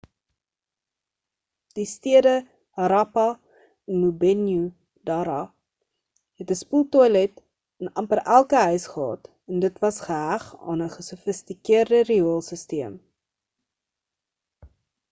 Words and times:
die 1.79 1.83
stede 1.89 2.31
harappa 2.79 3.25
en 3.95 3.99
mohenjo-dara 4.05 5.41
het 6.43 6.55
'n 6.57 6.59
spoeltoilet 6.63 7.43
in 7.85 7.93
amper 8.03 8.23
elke 8.39 8.59
huis 8.63 8.89
gehad 8.95 9.31
en 9.53 9.63
dit 9.67 9.79
was 9.87 10.03
geheg 10.09 10.49
aan 10.71 10.85
'n 10.89 10.93
gesofistikeerde 10.97 12.01
rioolsisteem 12.11 12.97